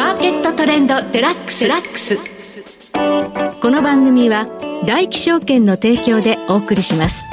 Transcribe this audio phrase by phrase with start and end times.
[0.00, 1.68] マーケットトレンドデラックス。
[1.68, 2.16] ラックス
[3.60, 4.46] この番組は
[4.86, 7.26] 大気証券の提供でお送りします。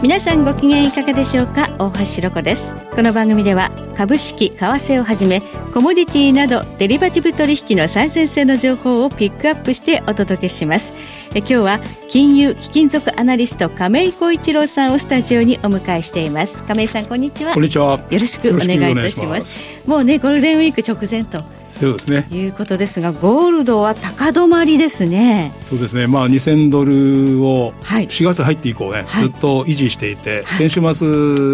[0.00, 1.74] 皆さんご機嫌いかがでしょうか？
[1.80, 2.72] 大橋ろ子です。
[2.94, 5.40] この番組では株式為替をはじめ
[5.74, 10.94] コモディティなどデリバティブ取引の最前線の情報をピックアップしてお届けします。
[11.34, 16.62] え今日は金融貴金属アナリスト亀井浩一郎さんをスタジオにお迎えしています。
[16.62, 17.54] 亀井さんこんにちは。
[17.54, 17.98] こんにちは。
[18.08, 19.64] よろしくお願いいたします。
[19.84, 22.26] もうねゴールデンウィーク直前とそうですね。
[22.30, 25.52] いうことですが、ゴールドは高止まりですね。
[25.62, 26.06] そうですね。
[26.06, 31.06] まあ2000ドルを4月入って以降ね、はい、ずっと維持していて、はい、先週末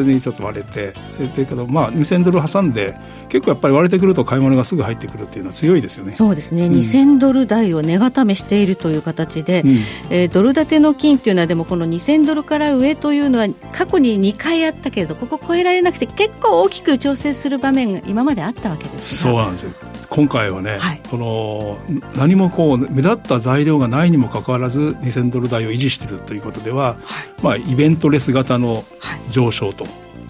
[0.05, 2.97] にちょっと割れて、だけどまあ2000ドル挟んで
[3.29, 6.15] 結構やっぱり割れてくると買い物がすぐ入ってくるっていうのは強いですよね。
[6.17, 6.67] そうですね。
[6.67, 9.71] うん、2000ドル台を値固めしているという形で、うん、
[10.11, 19.73] えー、ドル建ての金っていうのはでもこの2000ドルから上というのは過去に2回あったけれど、ここ超えられなくて結構大きく調整する場面が今まであったわけですそうなんですよ。
[20.15, 21.79] 今回はね、はい、この
[22.17, 28.85] 何もこう目立った材料がないにもかかわらず2000ドル台を維持しているということでは、はい、まあ、イベントレス型の
[29.31, 29.87] 上昇と。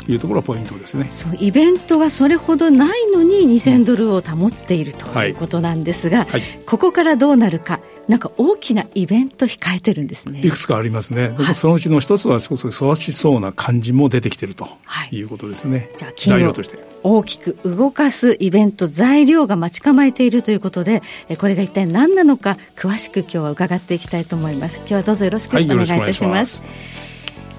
[0.06, 1.06] いうところがポイントですね。
[1.08, 10.40] そうイベントがそれほどないのに2000ドルを保っているということなんですが、はい、ここからどうなるかなんか大きなイベント控えてるんですね。
[10.42, 11.34] いくつかありますね。
[11.38, 14.68] はい、そのうちの一つは少し育ちそうな感じも出てきてると
[15.10, 15.78] いうことですね。
[15.78, 16.78] はい、じゃあ材料として。
[17.02, 21.02] 大きく動かすイベント、材料が待ち構えているということで、
[21.38, 24.78] これが一体何なのか、詳しく今日は伺っていきたいと思います。
[24.80, 26.02] 今日はどうぞよろしくお願いいたします。
[26.02, 26.64] はい、します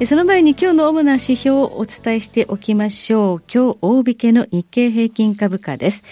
[0.04, 3.44] その前に今日の主な指標をお伝えしておきましょう。
[3.52, 6.04] 今日大引けの日経平均株価です。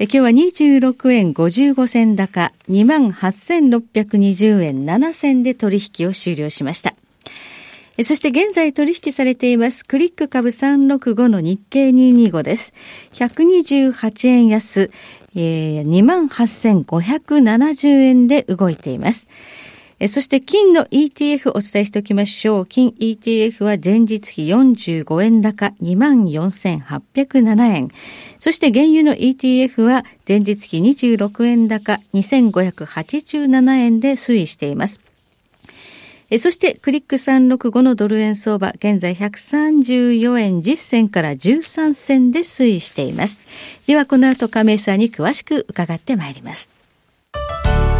[0.00, 6.96] 今日は26円55銭高、28,620円7銭で取引を終了しました。
[8.02, 12.74] そして現在取引されていますクリック株365の日経225です。
[13.12, 14.90] 128円安、
[15.36, 15.88] えー、
[16.84, 19.28] 28,570円で動いています。
[20.00, 22.66] えそして金の ETF お伝えしておきましょう。
[22.66, 27.88] 金 ETF は前日比45円高24,807円。
[28.38, 35.00] そして原油の ETF は前日比26円高2587円で推移しています。
[36.30, 43.40] えそして、クリック365のドル円相場、現在134円10銭から13銭で推移しています。
[43.86, 46.73] では、この後、亀井さんに詳しく伺ってまいります。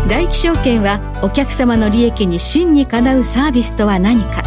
[0.09, 4.43] 大気証券はお客様の利益に真にかなうサービスとは何か。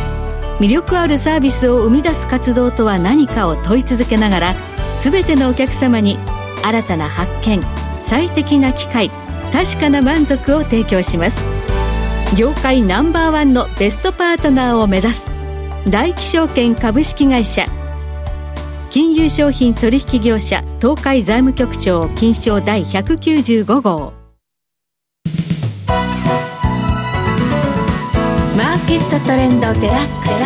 [0.59, 4.55] 魅力あるサービスを生み出す活動とは何かを問い続けながら
[4.95, 6.17] 全てのお客様に
[6.63, 7.61] 新たな発見
[8.01, 9.11] 最適な機会
[9.53, 11.39] 確かな満足を提供します。
[12.35, 15.29] 業界ナンバーワンのベストパートナーを目指す
[15.87, 17.65] 大気証券株式会社。
[18.89, 24.16] 金融商品取引業者東海財務局長金賞第195号。
[28.87, 30.45] マーケットトレンドデラックス。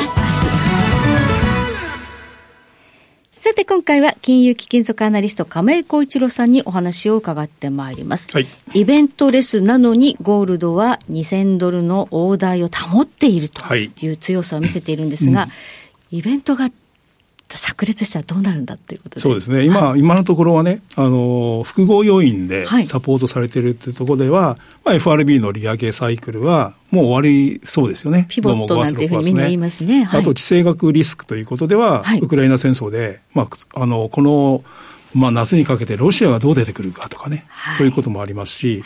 [3.34, 13.92] さて今回は金融貴金属アナリスト亀井浩一郎さんにお話を伺ってまいります、はい、イベントレスなのにゴールドは2000ドルの大台を保っているとい。
[14.08, 15.50] う強さを見せているんですが、はい
[16.14, 16.72] うん、イベントが
[17.58, 19.22] 炸裂したらどうなるんだっていうことで。
[19.22, 30.04] そうですね、今、はい、今のところはね、あの複合要因でサポートされてるっていうところでは、はいまあ、FRB の利上げサイクルはもう終わりそうですよね、ピボットなんていうふうにみんな言いますね。
[30.04, 34.64] はい、あと地政学リスクということでは、ウクライナ戦争で、まあ、あのこの、
[35.14, 37.46] まあ、夏にかけてロシアがどう出てくるかとかね、
[37.78, 38.84] そういうこともありますし、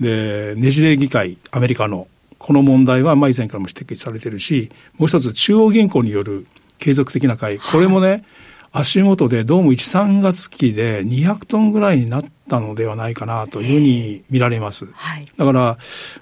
[0.00, 2.08] でねじれ議会、アメリカの
[2.44, 6.46] この問題は、まあ、以前からも指摘されてるし、もう一つ、中央銀行による
[6.84, 8.24] 継続的な買い、これもね、
[8.70, 14.86] 足元でどうも1、3月期で200トンぐらいになったのではないかなというふうに見られます。
[14.92, 15.76] はい、だから、う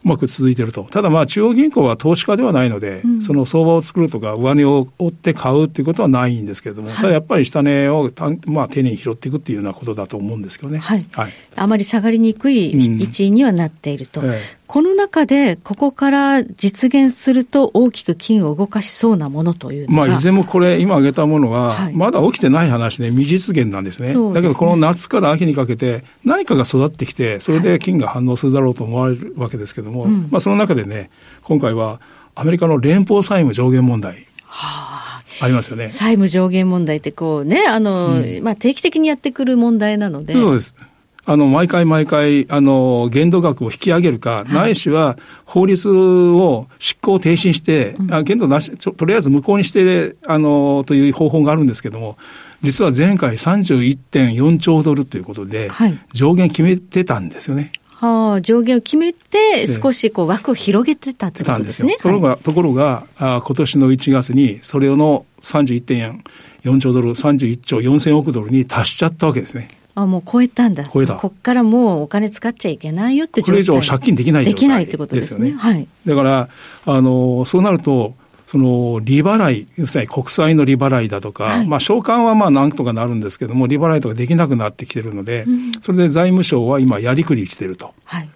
[0.08, 0.84] まく続いていると。
[0.84, 10.78] ただまあ中央銀行は投資家ではないので、うん、その相場を作るとか上値を追って買うっていうことはないんですけれども、はい、ただやっぱり下値をた、まあ、丁寧に拾っていくっていうようなことだと思うんですけどね。
[10.78, 11.06] はい。
[11.12, 14.20] はい、あまり下がりにくい位置にはなっていると。
[14.20, 24.14] うんええこの中で、ここから実現すると、大きく金を動かしそうなものというまあ、いずれもこれ、今挙げたものは、まだ起きてない話で、未実現なんですね。
[24.32, 31.10] だけど、この夏から秋にかけて、何かが育ってきて、それで金が反応するだろうと思われるわけですけれども、はい、まあ、その中でね、
[31.42, 32.00] 今回は、
[32.34, 34.26] アメリカの連邦債務上限問題。
[34.44, 35.02] はあ
[35.40, 35.88] ありますよね。
[35.88, 40.34] 債務上限問題ってこうね、あの、うん、まあ定期的にやってくる問題なので。
[40.34, 40.76] そうです。
[41.24, 52.16] あの、毎回毎回、あの、限度額を引き上げるか、はい、ないしは法律を執行停止して、うん、限度なし、とりあえず無効にして、あの、という方法があるんですけども、
[52.62, 55.70] 実は前回31.4兆ドルということで、
[56.12, 57.70] 上限決めてたんですよね。
[58.02, 61.96] はあ、上限を決めて、少しこう枠を広げてたってことですね。
[61.98, 69.68] ところが、ところがあ今年の1月に、それの31.4兆ドル、31兆4000億ドルに達しちゃったわけですね。
[69.94, 70.84] あ、もう超えたんだ。
[70.84, 71.14] 超えた。
[71.14, 75.52] こっからもうお金使っちゃいけないよって状態これ以上借金できない状態できないってことですよね。
[75.52, 75.88] はい。
[76.06, 76.48] だから、
[76.86, 78.14] あの、そうなると、
[78.46, 87.94] その利払い、要するに国債の利払いだとか、はい、まあ償還はまあなんとかなるんですけども、利払いとかできなくなってきてるので、うん、それで財務省は今やりくりしてると。
[88.04, 88.28] はい、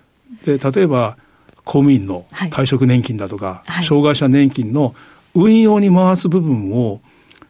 [0.47, 1.19] で、例えば、
[1.67, 4.95] 公務員の退職年金だとか、はい、障害者年金の
[5.35, 7.01] 運用に回す部分を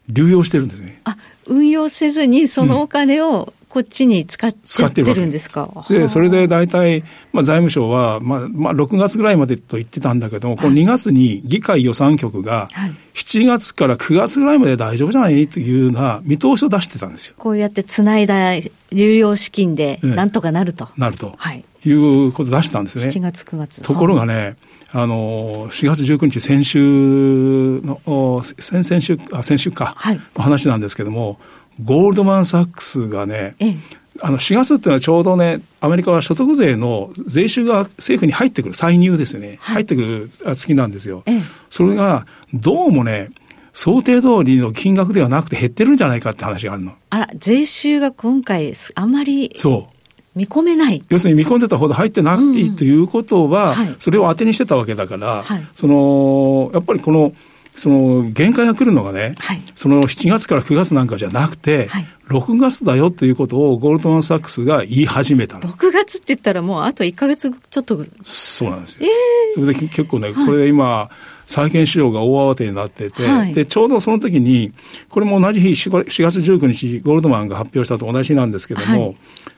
[0.09, 1.00] 流用してるんですね。
[1.05, 1.17] あ、
[1.47, 4.52] 運用せずにそのお金をこっちに使っ
[4.90, 5.84] てるんですか？
[5.90, 7.02] で、それで大体、
[7.34, 12.69] まあ、財務省は、まあ、まあ、6月ぐらいまでと言ってたんだけども、この2月に議会予算局が、
[13.12, 15.46] 7月から9月ぐらいまで大丈夫じゃない？
[15.46, 17.34] というような見通しを出してたんですよ。
[17.37, 20.88] こうやってつないだ有料資金で、なんとかなると。
[20.96, 21.34] なると。
[21.37, 21.62] はい。
[21.84, 23.05] いうことを出したんですね。
[23.05, 23.82] 7月、9月。
[23.82, 24.56] ところがね、
[24.90, 31.38] あの、4月19日、先週の、先々週、あ、先週か、はい、の話なんですけども、
[31.82, 33.76] ゴールドマン・サックスがね、ええ、
[34.20, 41.23] あの4月っていうのはちょうどね、アメリカは所得税の税収が政府に入ってくる、歳入ですね、はい、入ってくる月なんですよ。
[41.26, 43.31] ええ、それが、どうもね、
[43.73, 46.94] 想定通りの金額ではなくて減ってるんじゃないかって話があるの。
[47.11, 49.52] あら、税収が今回、あまり。
[49.56, 49.96] そう。
[50.34, 51.02] 見込めない。
[51.08, 52.37] 要するに見込んでたほど入ってない、
[52.75, 57.32] ということは、はい、それを当てにしてたわけだから、はい、その、やっぱりこの、
[57.76, 65.69] その限界が来るのがね、はい、その7月から9月なんかじゃなくて、はい、6月だよということをゴールドマン・サックスが言い始めたの。
[65.69, 69.08] 6月って言ったらもうあと1か月ちょっとそうなんですよ。
[69.08, 71.11] えー、それで結構ね、これ今、
[71.46, 74.73] 債券市場が大慌てになってて、はい、で、ちょうどその時に、
[75.08, 79.17] これも同じ日、4月19日、ゴールドマンが発表したと同じなんですけども、はい、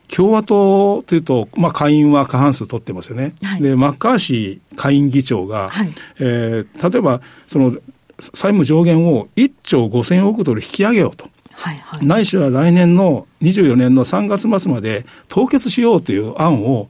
[0.08, 3.32] 共和党というと、まあ、下院は過半数取ってますよね。
[3.42, 7.70] はい、で、マッカーシー下院議長が、はい、えー、例えば、その、
[8.18, 11.28] 債務上限を1兆5000億ドル引き上げようと。
[11.52, 16.88] はいはい、ないしは来年の24年の3月末まで凍結しようという案を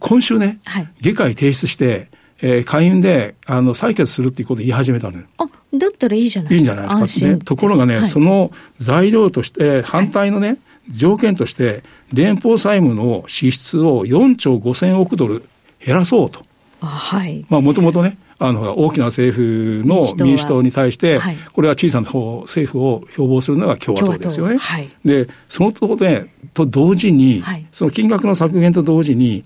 [0.00, 2.08] 今週ね、はい、議会提出して、
[2.40, 5.24] えー、会員であの採決するっていうことを言い始めたのよ。
[5.38, 6.58] あだったらいいじゃないですか。
[6.58, 7.38] いいんじゃないですかね。
[7.38, 10.58] ところがね、はい、その材料として、反対のね、
[10.90, 11.82] 条件として、
[12.12, 15.44] 連邦債務の支出を4兆5000億ドル
[15.84, 16.44] 減らそうと。
[16.80, 17.46] はい。
[17.48, 21.20] まあ、もともとね、あの、大きな政府の民主党に対して、
[21.52, 24.56] これは小さな方、政府を標榜するのが共和党ですよね。
[24.56, 29.44] はい、で、そのとで、と同時に、その金額の削減と同時に、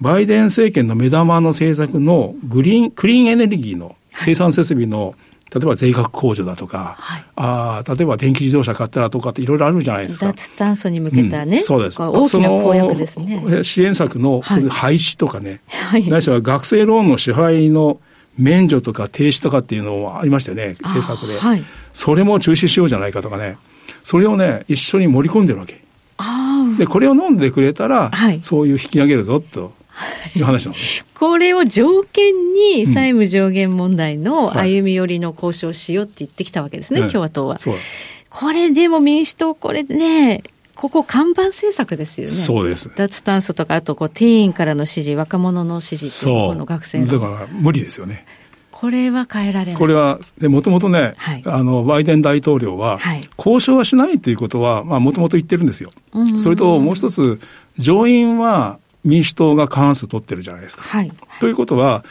[0.00, 5.14] バイデン政権の目玉の政策のグリーン、クリーンエネルギーの生産設備の、
[5.52, 10.26] 例えば税額控除だとか、はい、あ例えば電気自動車買ったらとかっていろいろあるじゃないですか。
[10.26, 12.02] 脱炭素に向けたね、うん、そうです。
[12.02, 13.64] 大きな公約ですね。
[13.64, 18.00] 支援策の、それ廃止とかね、はい、ないしは学生ローンの支払いの
[18.38, 21.38] 免除とか停止とかっていうのもありましたよね、政策で。
[21.38, 23.58] はい、それも中止しようじゃないかとかね、
[24.02, 25.80] それをね、一緒に盛り込んでるわけ。
[26.78, 29.72] で、これを飲んでくれたら、はい、そういう引き上げるぞと。
[30.34, 30.78] いう話なの、
[31.14, 37.56] これを条件に債務上限問題の歩み寄りの交渉しようって言ってきたわけですね、はい、共和党は。
[38.28, 40.42] これでも民主党、これね、
[40.76, 42.32] ここ看板政策ですよね。
[42.32, 42.90] そうです。
[42.94, 47.06] 脱炭素とか、あとこう、ティーンからの支持、若者の支持っていう、この学生の。
[47.06, 48.26] だから無理ですよね。
[48.70, 49.76] これは変えられない。
[49.76, 52.98] これは、もともとね、はい、あの、バイデン大統領は、
[53.38, 55.90] 交渉はしないということは、まあ、もともと言ってるんですよ。
[56.38, 57.40] それと、もう一つ、
[57.78, 60.84] 上院は民主党が過半数取ってるじゃないですか。
[60.84, 62.04] はい、ということは、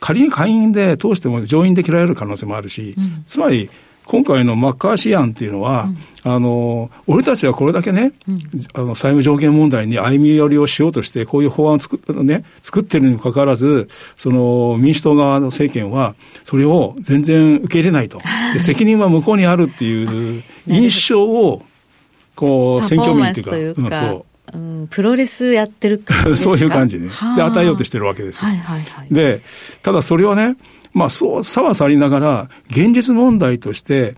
[0.00, 3.70] 仮に下院で通しても上院で切られる可能性もあるし、うん、つまり、
[4.06, 5.88] 今回のマッカーシー案っていうのは、
[6.24, 8.40] うん、あの、俺たちはこれだけね、うん、
[8.74, 18.18] あの、債務上限問題に歩み寄りをしようとして、こういう法案を作っ,、ね、作ってるにもかかわらず、その、民主党側の政権は、それを全然受け入れないと。
[18.52, 21.62] で 責任は向こうにあるっていう印象を、
[22.34, 24.31] こう、選挙民っていうか、うん、そう。
[24.52, 27.08] うん、プロレスやってる感じ そういう感じね。
[27.36, 28.48] で、与えようとしてるわけですよ。
[28.48, 29.40] はいはいはい、で、
[29.82, 30.56] ただそれはね、
[30.92, 34.16] まあ、そう、差はさりながら、現実問題として、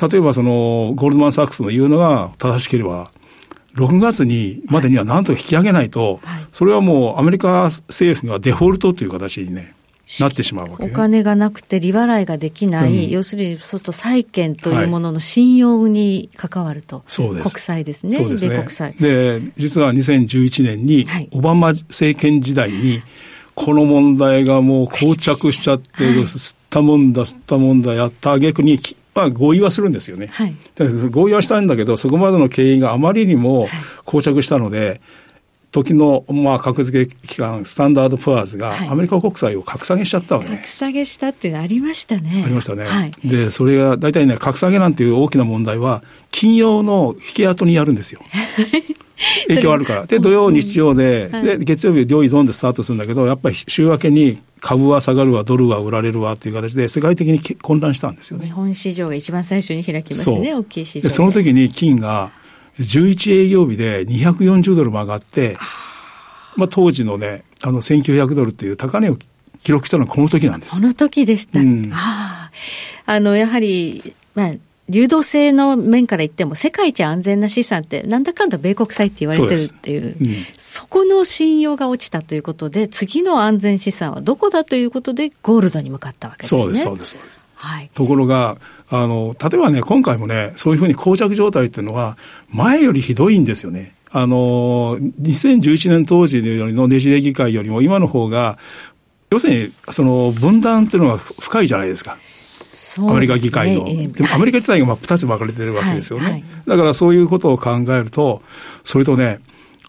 [0.00, 3.10] 例えばその、ゴールドマン・サックスの言うのが正しければ、
[3.74, 9.74] 6月にまでにはなんとか引き上げないと、はい、それはもうアメリカ政府がデフォルトという形にね、
[10.20, 17.50] なってしまうわけ、ね、お金がなくて利払いができない、うん、要するに、そうすると債券というものの信用に関わると、はい、そうです。
[17.50, 18.56] 国債ですね、そうですね。
[18.56, 18.94] 国債。
[18.94, 23.02] で実は2011年に、オバマ政権時代に、
[23.54, 28.78] この問題がもう膠着しちゃって、吸ったもんだ、吸ったもんだ、やった挙句に、
[29.14, 30.28] まあ合意はするんですよね。
[30.28, 30.54] はい、
[31.10, 33.68] 合意はしたんだけど、そこまでの経緯があまりにも
[34.06, 35.00] 膠着したので、
[35.70, 40.56] 時の、まあ、格付け機関、スタンダード・プアーズが、アメリカ国債を格下げしちゃったわけね。
[40.56, 42.42] 格下げしたってありましたね。
[42.44, 42.84] ありましたね。
[42.84, 48.22] はい、で、それが、大体ね、格下げなんていう大きな問題は、金曜の引け跡にやるんですよ。
[49.48, 50.06] 影響あるから。
[50.06, 58.46] で、土曜、日曜で、で、月曜日両依存でスタートするんだけど、やっぱり週明けに株は下がるわ、ドルは売られるわっていう形で、世界的に混乱したんですよね。
[58.46, 61.10] 日本市場が一番最初に開きますね、大きい市場で。
[61.10, 62.30] その時に金が、
[62.78, 65.56] 11営業日で240ドルも上がって、
[66.56, 69.16] まあ、当時のね、あの、1900ドルっていう高値を
[69.62, 70.76] 記録したのはこの時なんです。
[70.76, 71.60] この時でした。
[71.60, 72.50] うん、あ
[73.06, 74.52] あの、やはり、まあ、
[74.88, 86.62] 流動性の面から言っても、世界一安全な資産って、なんだかんだ米国債って言われてるっていう、そうん、そこの信用が落ちたということで、次の安全資産はどこだということで、ゴールドに向かったわけですね。
[86.62, 87.40] そうです、そうです、そうです。
[87.60, 88.56] はい、ところが、
[88.88, 92.16] あの、例えばね、今回もね、そういうふうに膠着状態っていうのは、
[92.50, 93.96] 前よりひどいんですよね。
[94.10, 98.58] あの、2011年当時のねじれ議会よりも今の方が、
[99.30, 102.16] 要するに、その分断っていうのは深いじゃないですか。
[102.62, 103.84] すね、アメリカ議会の。
[103.84, 106.24] でもアメリカ自体がまあ2つ分かれてるわけですよね。
[106.24, 108.42] はいはい、だからそういうことを考えると、
[108.84, 109.40] それとね、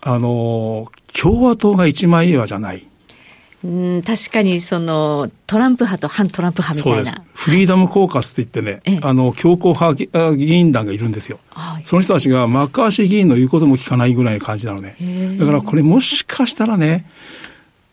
[0.01, 2.88] あの、共和党が一枚岩じゃない。
[3.63, 7.23] うん、確かにそのトランプ派と反トランプ派みたいな。
[7.33, 11.39] フリーダムコーカスって言ってね、あの、強硬派議員団がいるんですよ。
[11.83, 14.95] その人たちがマッカーシー議員の言うことも聞かないぐらいの感じなのね。
[15.37, 17.05] だからこれもしかしたらね、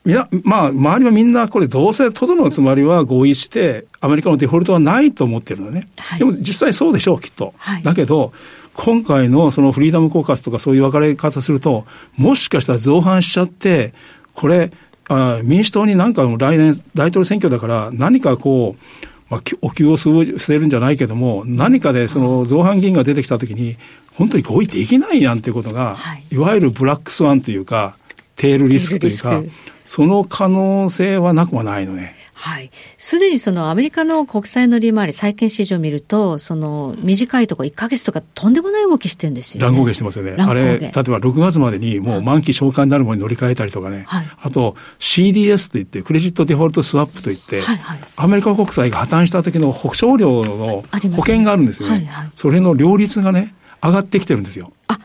[0.04, 5.88] みな、まあ、周りはみんなこれどうせトドのつまりは合意して、アメリカのデフォルトはないと思ってるのね。
[5.96, 7.54] はい、でも実際そうでしょう、きっと。
[7.56, 8.32] はい、だけど、
[8.74, 13.94] 今回のそのフリーダムコーカスとかそういう分かれ方すると、もしかしたら造反しちゃって、
[14.32, 14.70] これ、
[15.08, 18.82] あ民主党になんか来年大統領選挙だから何かこう、
[19.28, 23.76] まあ、お給を据えるんじゃないけども、何かでその造反議員が出てきたときに、
[24.14, 27.96] 本当に合意できないなんてことが、はい、いわゆるブラックスワンというか、
[28.36, 29.42] テールリスクというか、
[29.84, 32.14] その可能性はなくはないのね。
[32.38, 32.70] はい。
[32.98, 39.64] すでにそのアメリカの国債の利回り、債券市場を見ると、その短いところ1か月とかとんでもない動きしてるんですよ、ね。
[39.64, 40.36] 乱高下してますよね。
[40.38, 44.04] あれ、例えば6月までにもう満期償還になるものに乗り換えたりとかね。
[44.06, 51.94] はい、あと CDS といって、クレジットデフォルトスワップといって、はいはい、アメリカ国債が破綻した時の保証料の保険があるんですよね。
[51.94, 54.72] はいはい、それの両立がね、上がってきてるんですよ。
[54.88, 54.98] あ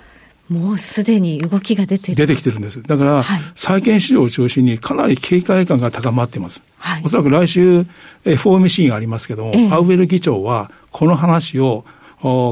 [0.52, 2.84] もうすでに動きが出てる出てきてるんです。
[2.84, 6.62] だから、はい、債券市場を中心にかなり警戒感が高まっています。
[6.78, 7.86] はい、おそらく来週
[8.26, 11.86] FOMC がありますけども、ええ、パウエル議長はこの話を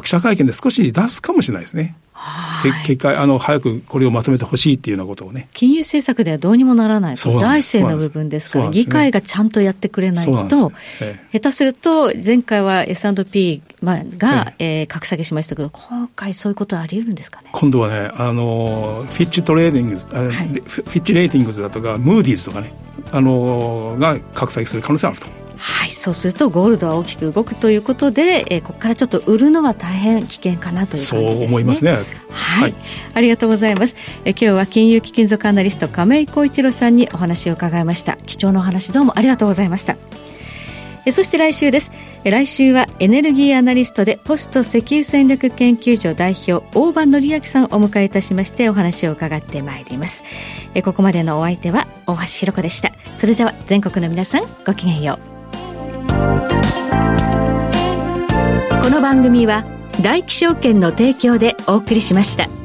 [0.03, 1.97] 記者会見で少し出すかもしれないですね。
[2.85, 5.47] 結果、あの、早くこれをまとめてほしいっていうようなことをね。
[5.53, 7.15] 金融政策ではどうにもならない。
[7.15, 10.71] 財政の部分ですから、議会がちゃんとやってくれないと、
[11.31, 13.61] 下手すると、前回は S&P
[14.17, 17.49] が、ええ格下げしましたけど、今回そういうことはあり得るんですかね？
[17.51, 22.71] 今度はね、あの、フィッチトレーディングズ、はい、フィッチレーティングズだとか、ムーディーズとかね、
[23.11, 25.27] あの、が格下げする可能性あると。
[25.99, 31.33] はい、そうするとゴールドは大きく動くということで、えー、ここからちょっと売るのは大変危険かなという感じですね。
[31.35, 31.91] そう思いますね。
[31.91, 32.75] はい、はい、
[33.13, 33.95] ありがとうございます。
[34.23, 38.15] えー、今日は金融貴金属アナリスト亀井浩一郎さんにお話を伺いました。
[38.25, 39.97] 貴重なお話どうもありがとうございました。
[41.05, 41.91] えそして来週です。
[42.23, 50.23] 来週はエネルギーアナリストでポスト石油戦略研究所代表大場則明さんをお迎えいたしましてお話を伺ってまいります。
[50.75, 52.91] えここまでのお相手は大橋ひろ子でした。
[53.17, 55.28] それでは全国の皆さんごきげんよう。
[58.81, 59.63] この番組は
[60.01, 62.58] 大気証券の提供でお送りしました。